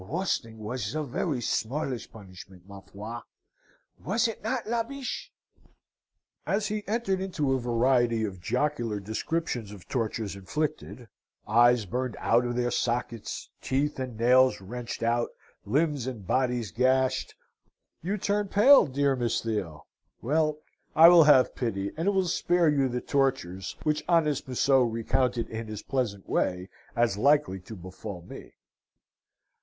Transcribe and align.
Roasting 0.03 0.57
was 0.57 0.93
the 0.93 1.03
very 1.03 1.39
smallest 1.39 2.11
punishment, 2.11 2.63
ma 2.67 2.79
foi 2.81 3.19
was 4.03 4.27
it 4.27 4.43
not, 4.43 4.65
La 4.65 4.81
Biche?' 4.81 5.31
"And 6.43 6.63
he 6.63 6.83
entered 6.87 7.21
into 7.21 7.53
a 7.53 7.59
variety 7.59 8.23
of 8.23 8.41
jocular 8.41 8.99
descriptions 8.99 9.71
of 9.71 9.87
tortures 9.87 10.35
inflicted, 10.35 11.07
eyes 11.47 11.85
burned 11.85 12.17
out 12.19 12.45
of 12.45 12.55
their 12.55 12.71
sockets, 12.71 13.51
teeth 13.61 13.99
and 13.99 14.17
nails 14.17 14.59
wrenched 14.59 15.03
out, 15.03 15.29
limbs 15.65 16.07
and 16.07 16.25
bodies 16.25 16.71
gashed 16.71 17.35
You 18.01 18.17
turn 18.17 18.47
pale, 18.47 18.87
dear 18.87 19.15
Miss 19.15 19.39
Theo! 19.41 19.85
Well, 20.19 20.57
I 20.95 21.09
will 21.09 21.25
have 21.25 21.53
pity, 21.53 21.91
and 21.95 22.09
will 22.11 22.25
spare 22.25 22.69
you 22.69 22.89
the 22.89 23.01
tortures 23.01 23.75
which 23.83 24.03
honest 24.09 24.47
Museau 24.47 24.81
recounted 24.81 25.47
in 25.51 25.67
his 25.67 25.83
pleasant 25.83 26.27
way 26.27 26.69
as 26.95 27.17
likely 27.17 27.59
to 27.59 27.75
befall 27.75 28.23
me. 28.23 28.53